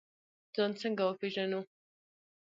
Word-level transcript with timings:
ځان 0.55 0.71
څنګه 0.81 1.01
وپیژنو؟ 1.05 1.59